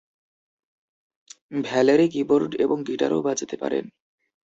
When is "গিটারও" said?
2.87-3.19